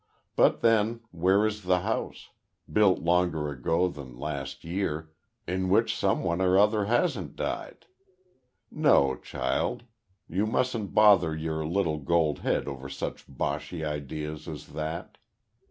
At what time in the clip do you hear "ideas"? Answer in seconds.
13.85-14.47